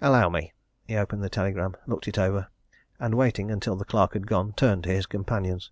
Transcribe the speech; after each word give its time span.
Allow 0.00 0.30
me." 0.30 0.52
He 0.88 0.96
opened 0.96 1.22
the 1.22 1.30
telegram, 1.30 1.76
looked 1.86 2.08
it 2.08 2.18
over, 2.18 2.48
and 2.98 3.14
waiting 3.14 3.52
until 3.52 3.76
the 3.76 3.84
clerk 3.84 4.14
had 4.14 4.26
gone, 4.26 4.52
turned 4.54 4.82
to 4.82 4.90
his 4.90 5.06
companions. 5.06 5.70